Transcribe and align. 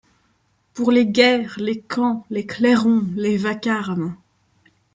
Pour 0.73 0.91
les 0.91 1.05
guerres, 1.05 1.57
les 1.59 1.79
camps, 1.79 2.25
les 2.31 2.47
clairons, 2.47 3.05
les 3.15 3.37
vacarmes 3.37 4.17